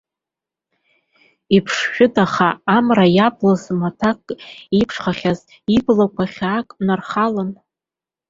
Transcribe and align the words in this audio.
Иԥшшәыдаха, 1.55 2.49
амра 2.77 3.05
иаблыз 3.17 3.63
маҭәак 3.79 4.21
еиԥшхахьаз, 4.77 5.39
иблақәа 5.75 6.25
хьаак 6.33 6.67
нархылан. 6.85 7.49